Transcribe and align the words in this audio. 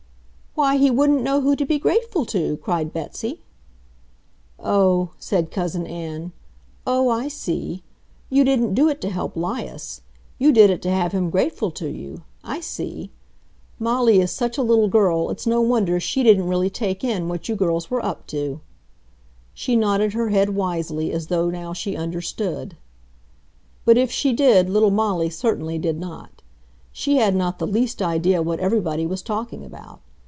"Why, 0.53 0.75
he 0.75 0.91
wouldn't 0.91 1.23
know 1.23 1.39
who 1.39 1.55
to 1.55 1.65
be 1.65 1.79
grateful 1.79 2.25
to," 2.25 2.57
cried 2.57 2.91
Betsy. 2.91 3.39
"Oh," 4.59 5.11
said 5.17 5.49
Cousin 5.49 5.87
Ann. 5.87 6.33
"Oh, 6.85 7.07
I 7.07 7.29
see. 7.29 7.83
You 8.29 8.43
didn't 8.43 8.73
do 8.73 8.89
it 8.89 8.99
to 8.99 9.09
help 9.09 9.37
'Lias. 9.37 10.01
You 10.39 10.51
did 10.51 10.69
it 10.69 10.81
to 10.81 10.89
have 10.91 11.13
him 11.13 11.29
grateful 11.29 11.71
to 11.71 11.87
you. 11.87 12.23
I 12.43 12.59
see. 12.59 13.11
Molly 13.79 14.19
is 14.19 14.31
such 14.31 14.57
a 14.57 14.61
little 14.61 14.89
girl, 14.89 15.29
it's 15.29 15.47
no 15.47 15.61
wonder 15.61 16.01
she 16.01 16.21
didn't 16.21 16.49
really 16.49 16.69
take 16.69 17.01
in 17.01 17.29
what 17.29 17.47
you 17.47 17.55
girls 17.55 17.89
were 17.89 18.03
up 18.03 18.27
to." 18.27 18.59
She 19.53 19.77
nodded 19.77 20.11
her 20.11 20.29
head 20.29 20.49
wisely, 20.49 21.13
as 21.13 21.27
though 21.27 21.49
now 21.49 21.71
she 21.71 21.95
understood. 21.95 22.75
But 23.85 23.97
if 23.97 24.11
she 24.11 24.33
did, 24.33 24.69
little 24.69 24.91
Molly 24.91 25.29
certainly 25.29 25.77
did 25.79 25.97
not. 25.97 26.41
She 26.91 27.15
had 27.15 27.37
not 27.37 27.57
the 27.57 27.65
least 27.67 28.01
idea 28.01 28.41
what 28.41 28.59
everybody 28.59 29.07
was 29.07 29.21
talking 29.21 29.63
about. 29.63 30.01